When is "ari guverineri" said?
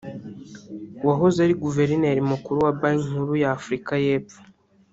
1.45-2.21